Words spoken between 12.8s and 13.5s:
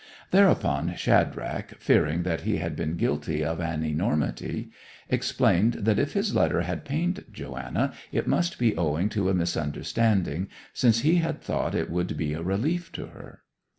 to her.